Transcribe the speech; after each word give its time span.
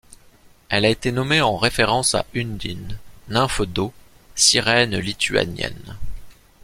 Elle 0.69 0.85
a 0.85 0.89
été 0.89 1.11
nommée 1.11 1.41
en 1.41 1.57
référence 1.57 2.15
à 2.15 2.25
Undine, 2.35 2.97
nymphe 3.29 3.61
d'eau, 3.61 3.93
sirène 4.33 4.97
lituanienne. 4.97 5.95